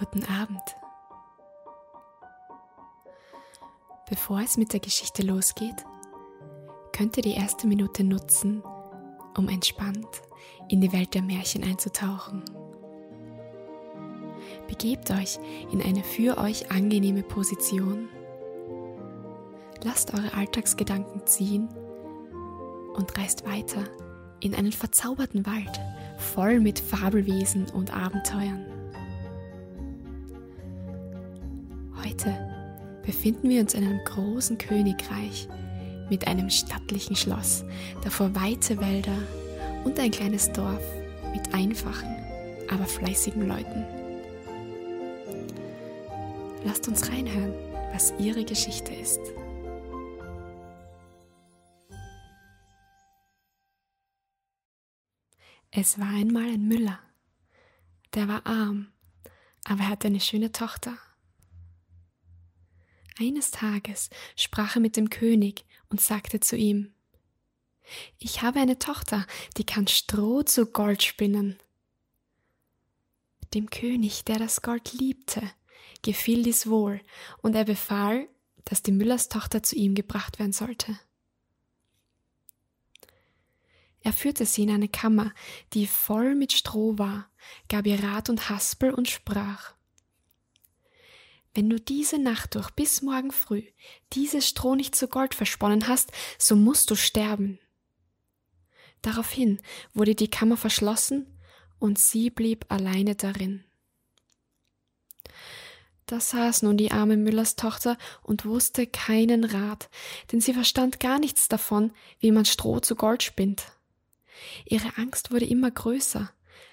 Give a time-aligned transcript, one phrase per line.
[0.00, 0.62] Guten Abend.
[4.08, 5.84] Bevor es mit der Geschichte losgeht,
[6.96, 8.62] könnt ihr die erste Minute nutzen,
[9.36, 10.08] um entspannt
[10.70, 12.42] in die Welt der Märchen einzutauchen.
[14.68, 15.38] Begebt euch
[15.70, 18.08] in eine für euch angenehme Position.
[19.84, 21.68] Lasst eure Alltagsgedanken ziehen
[22.94, 23.84] und reist weiter
[24.40, 25.78] in einen verzauberten Wald
[26.16, 28.69] voll mit Fabelwesen und Abenteuern.
[32.04, 32.34] Heute
[33.04, 35.48] befinden wir uns in einem großen Königreich
[36.08, 37.64] mit einem stattlichen Schloss,
[38.02, 39.16] davor weite Wälder
[39.84, 40.82] und ein kleines Dorf
[41.32, 42.08] mit einfachen,
[42.70, 43.84] aber fleißigen Leuten.
[46.64, 47.52] Lasst uns reinhören,
[47.92, 49.20] was ihre Geschichte ist.
[55.70, 56.98] Es war einmal ein Müller.
[58.14, 58.88] Der war arm,
[59.64, 60.94] aber er hatte eine schöne Tochter.
[63.20, 66.94] Eines Tages sprach er mit dem König und sagte zu ihm
[68.18, 69.26] Ich habe eine Tochter,
[69.58, 71.58] die kann Stroh zu Gold spinnen.
[73.52, 75.42] Dem König, der das Gold liebte,
[76.00, 77.02] gefiel dies wohl,
[77.42, 78.26] und er befahl,
[78.64, 80.98] dass die Müllerstochter zu ihm gebracht werden sollte.
[84.00, 85.34] Er führte sie in eine Kammer,
[85.74, 87.30] die voll mit Stroh war,
[87.68, 89.74] gab ihr Rat und Haspel und sprach
[91.54, 93.64] Wenn du diese Nacht durch bis morgen früh
[94.12, 97.58] dieses Stroh nicht zu Gold versponnen hast, so musst du sterben.
[99.02, 99.60] Daraufhin
[99.92, 101.26] wurde die Kammer verschlossen
[101.78, 103.64] und sie blieb alleine darin.
[106.06, 109.88] Da saß nun die arme Müllers Tochter und wusste keinen Rat,
[110.30, 113.72] denn sie verstand gar nichts davon, wie man Stroh zu Gold spinnt.
[114.64, 116.32] Ihre Angst wurde immer größer,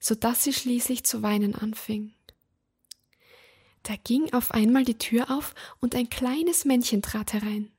[0.00, 2.14] so dass sie schließlich zu weinen anfing.
[3.88, 7.72] Da ging auf einmal die Tür auf und ein kleines Männchen trat herein.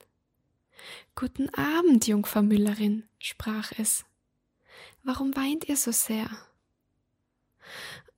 [1.13, 4.05] Guten Abend, Jungfer Müllerin, sprach es.
[5.03, 6.27] Warum weint ihr so sehr?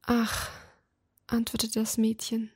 [0.03, 0.49] Ach,
[1.27, 2.49] antwortete das Mädchen.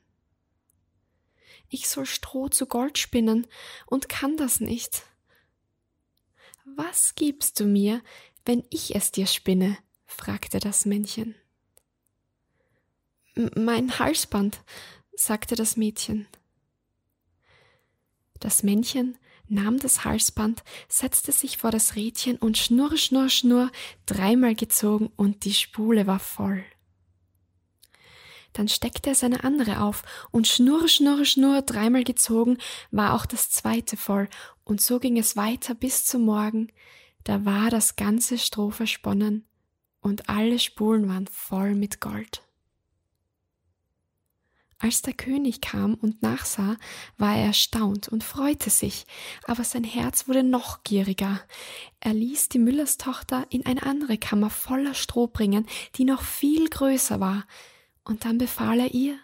[1.68, 3.46] Ich soll Stroh zu Gold spinnen
[3.88, 5.04] und kann das nicht.
[6.64, 8.02] Was gibst du mir,
[8.46, 9.78] wenn ich es dir spinne?
[10.06, 11.36] fragte das Männchen.
[13.36, 14.62] Mein Halsband,
[15.16, 16.28] sagte das Mädchen.
[18.40, 19.18] Das Männchen
[19.48, 23.72] nahm das Halsband, setzte sich vor das Rädchen und schnurr, schnurr, schnurr,
[24.06, 26.64] dreimal gezogen und die Spule war voll.
[28.54, 32.58] Dann steckte er seine andere auf und schnurr, schnurr, schnurr, dreimal gezogen,
[32.90, 34.30] war auch das zweite voll
[34.64, 36.72] und so ging es weiter bis zum Morgen,
[37.24, 39.46] da war das ganze Stroh versponnen
[40.00, 42.45] und alle Spulen waren voll mit Gold.
[44.78, 46.76] Als der König kam und nachsah,
[47.18, 49.06] war er erstaunt und freute sich,
[49.46, 51.40] aber sein Herz wurde noch gieriger.
[52.02, 55.66] Er ließ die Müllerstochter in eine andere Kammer voller Stroh bringen,
[55.96, 57.46] die noch viel größer war,
[58.04, 59.18] und dann befahl er ihr,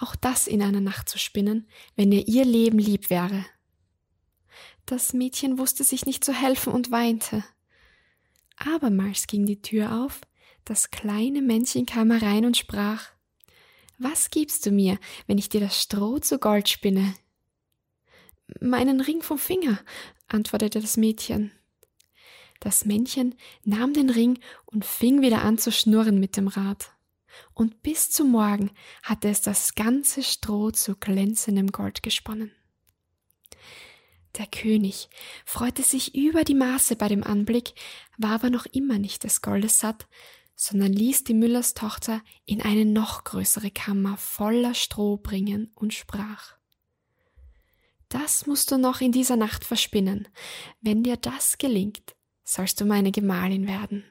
[0.00, 3.46] auch das in einer Nacht zu spinnen, wenn ihr ihr Leben lieb wäre.
[4.84, 7.44] Das Mädchen wusste sich nicht zu helfen und weinte.
[8.56, 10.20] Abermals ging die Tür auf,
[10.64, 13.06] das kleine Männchen kam herein und sprach
[13.98, 17.14] Was gibst du mir, wenn ich dir das Stroh zu Gold spinne?
[18.60, 19.80] Meinen Ring vom Finger,
[20.28, 21.50] antwortete das Mädchen.
[22.60, 26.92] Das Männchen nahm den Ring und fing wieder an zu schnurren mit dem Rad.
[27.54, 28.70] Und bis zum Morgen
[29.02, 32.52] hatte es das ganze Stroh zu glänzendem Gold gesponnen.
[34.36, 35.08] Der König
[35.44, 37.74] freute sich über die Maße bei dem Anblick,
[38.16, 40.06] war aber noch immer nicht des Goldes satt,
[40.60, 46.56] sondern ließ die Müllers Tochter in eine noch größere Kammer voller Stroh bringen und sprach
[48.08, 50.26] Das musst du noch in dieser Nacht verspinnen.
[50.80, 54.02] Wenn dir das gelingt, sollst du meine Gemahlin werden.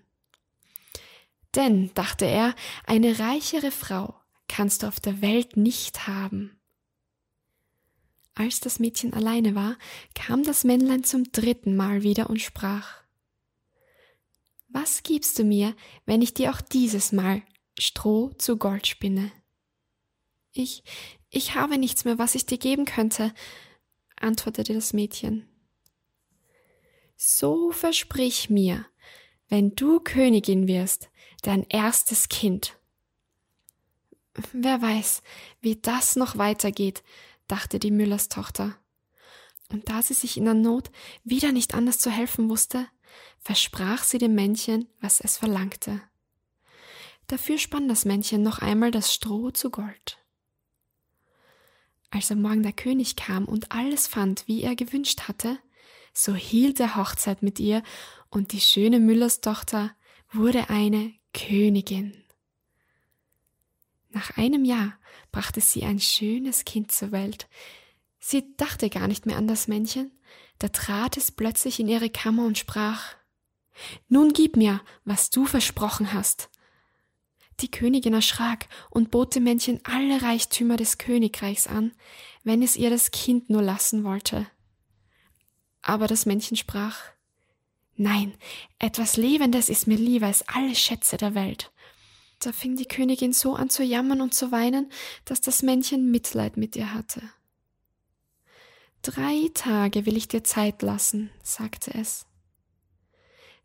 [1.54, 2.56] Denn, dachte er,
[2.86, 4.16] eine reichere Frau
[4.48, 6.62] kannst du auf der Welt nicht haben.
[8.36, 9.76] Als das Mädchen alleine war,
[10.16, 13.02] kam das Männlein zum dritten Mal wieder und sprach
[14.80, 15.76] Was gibst du mir,
[16.06, 17.42] wenn ich dir auch dieses Mal
[17.80, 19.32] Stroh zu Gold spinne?
[20.52, 20.84] Ich,
[21.32, 23.34] ich habe nichts mehr, was ich dir geben könnte,
[24.18, 25.50] antwortete das Mädchen.
[27.16, 28.86] So versprich mir,
[29.50, 31.10] wenn du Königin wirst,
[31.42, 32.78] dein erstes Kind.
[34.54, 35.24] Wer weiß,
[35.60, 37.02] wie das noch weitergeht,
[37.48, 38.78] dachte die Müllers Tochter.
[39.70, 40.92] Und da sie sich in der Not
[41.24, 42.88] wieder nicht anders zu helfen wusste,
[43.40, 46.02] versprach sie dem Männchen, was es verlangte.
[47.28, 50.18] Dafür spann das Männchen noch einmal das Stroh zu Gold.
[52.10, 55.60] Als am Morgen der König kam und alles fand, wie er gewünscht hatte,
[56.14, 57.84] so hielt er Hochzeit mit ihr,
[58.30, 59.92] und die schöne Müllerstochter
[60.32, 62.24] wurde eine Königin.
[64.10, 64.98] Nach einem Jahr
[65.32, 67.48] brachte sie ein schönes Kind zur Welt.
[68.20, 70.12] Sie dachte gar nicht mehr an das Männchen,
[70.60, 73.16] da trat es plötzlich in ihre Kammer und sprach
[74.08, 76.50] Nun gib mir, was du versprochen hast.
[77.60, 81.92] Die Königin erschrak und bot dem Männchen alle Reichtümer des Königreichs an,
[82.44, 84.48] wenn es ihr das Kind nur lassen wollte.
[85.82, 86.98] Aber das Männchen sprach
[87.96, 88.36] Nein,
[88.78, 91.72] etwas Lebendes ist mir lieber als alle Schätze der Welt.
[92.40, 94.92] Da fing die Königin so an zu jammern und zu weinen,
[95.26, 97.24] dass das Männchen Mitleid mit ihr hatte.
[99.02, 102.26] Drei Tage will ich dir Zeit lassen, sagte es.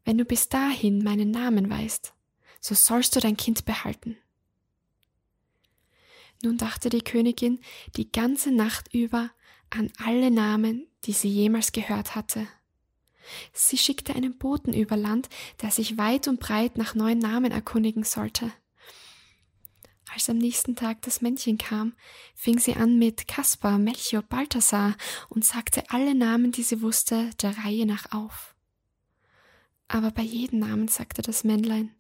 [0.05, 2.13] Wenn du bis dahin meinen Namen weißt,
[2.61, 4.17] so sollst du dein Kind behalten.
[6.43, 7.61] Nun dachte die Königin
[7.97, 9.31] die ganze Nacht über
[9.71, 12.47] an alle Namen, die sie jemals gehört hatte.
[13.53, 15.29] Sie schickte einen Boten über Land,
[15.61, 18.53] der sich weit und breit nach neuen Namen erkundigen sollte.
[20.15, 21.95] Als am nächsten Tag das Männchen kam,
[22.35, 24.95] fing sie an mit Kaspar, Melchior, Balthasar
[25.31, 28.55] und sagte alle Namen, die sie wusste, der Reihe nach auf.
[29.89, 31.95] Aber bei jedem Namen sagte das Männlein,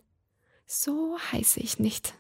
[0.66, 2.12] so heiße ich nicht.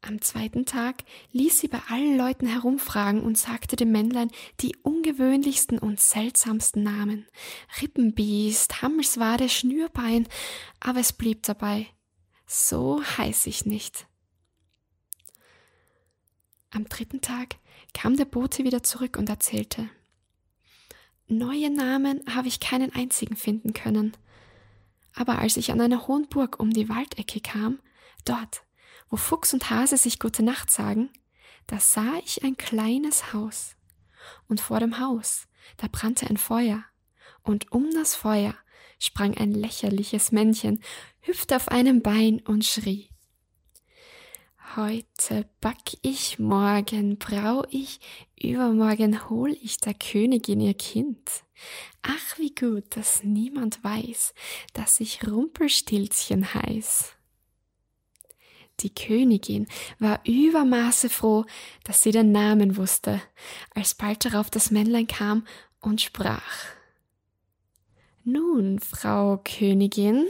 [0.00, 4.30] Am zweiten Tag ließ sie bei allen Leuten herumfragen und sagte dem Männlein
[4.60, 7.26] die ungewöhnlichsten und seltsamsten Namen.
[7.82, 10.26] Rippenbiest, Hammelswade, Schnürbein,
[10.80, 11.86] aber es blieb dabei.
[12.46, 14.06] So heiß ich nicht.
[16.74, 17.56] Am dritten Tag
[17.92, 19.90] kam der Bote wieder zurück und erzählte.
[21.28, 24.16] Neue Namen habe ich keinen einzigen finden können.
[25.14, 27.78] Aber als ich an einer hohen Burg um die Waldecke kam,
[28.24, 28.62] dort,
[29.10, 31.10] wo Fuchs und Hase sich gute Nacht sagen,
[31.66, 33.76] da sah ich ein kleines Haus.
[34.48, 36.82] Und vor dem Haus, da brannte ein Feuer.
[37.42, 38.54] Und um das Feuer
[38.98, 40.82] sprang ein lächerliches Männchen,
[41.20, 43.11] hüpfte auf einem Bein und schrie.
[44.74, 48.00] Heute back ich, morgen brau ich,
[48.40, 51.30] übermorgen hol ich der Königin ihr Kind.
[52.00, 54.32] Ach, wie gut, dass niemand weiß,
[54.72, 57.12] dass ich Rumpelstilzchen heiß.
[58.80, 59.66] Die Königin
[59.98, 61.44] war übermaße froh,
[61.84, 63.20] dass sie den Namen wusste,
[63.74, 65.46] als bald darauf das Männlein kam
[65.80, 66.64] und sprach.
[68.24, 70.28] Nun, Frau Königin,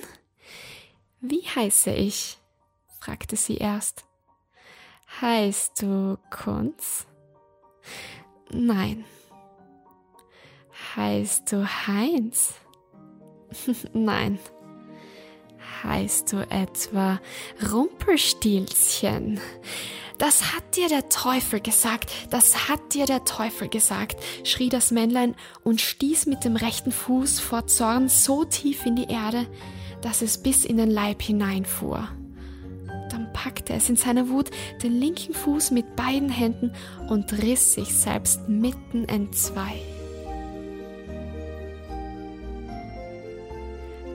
[1.20, 2.38] wie heiße ich?
[2.98, 4.04] fragte sie erst.
[5.20, 7.06] Heißt du Kunz?
[8.50, 9.04] Nein.
[10.96, 12.54] Heißt du Heinz?
[13.92, 14.38] Nein.
[15.82, 17.20] Heißt du etwa
[17.72, 19.40] Rumpelstilzchen?
[20.18, 25.34] Das hat dir der Teufel gesagt, das hat dir der Teufel gesagt, schrie das Männlein
[25.64, 29.46] und stieß mit dem rechten Fuß vor Zorn so tief in die Erde,
[30.00, 32.08] dass es bis in den Leib hineinfuhr
[33.42, 34.50] packte es in seiner Wut
[34.82, 36.72] den linken Fuß mit beiden Händen
[37.08, 39.80] und riss sich selbst mitten entzwei.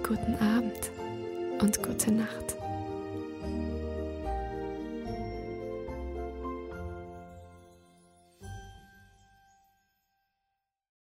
[0.07, 0.91] Guten Abend
[1.59, 2.55] und gute Nacht.